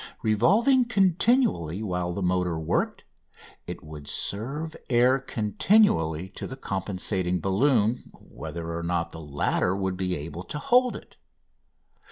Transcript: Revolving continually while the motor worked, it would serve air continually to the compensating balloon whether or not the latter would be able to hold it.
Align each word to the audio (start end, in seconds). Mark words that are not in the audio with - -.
Revolving 0.23 0.85
continually 0.85 1.83
while 1.83 2.11
the 2.11 2.23
motor 2.23 2.57
worked, 2.59 3.03
it 3.67 3.83
would 3.83 4.07
serve 4.07 4.75
air 4.89 5.19
continually 5.19 6.27
to 6.29 6.47
the 6.47 6.55
compensating 6.57 7.39
balloon 7.39 8.11
whether 8.11 8.75
or 8.75 8.81
not 8.81 9.11
the 9.11 9.21
latter 9.21 9.75
would 9.75 9.97
be 9.97 10.15
able 10.15 10.41
to 10.45 10.57
hold 10.57 10.95
it. 10.95 11.17